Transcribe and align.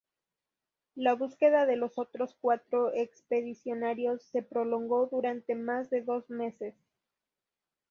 La 0.95 1.13
búsqueda 1.13 1.67
de 1.67 1.75
los 1.75 1.99
otros 1.99 2.35
cuatro 2.41 2.91
expedicionarios 2.91 4.23
se 4.23 4.41
prolongó 4.41 5.05
durante 5.05 5.53
más 5.53 5.91
de 5.91 6.01
dos 6.01 6.27
meses. 6.31 6.73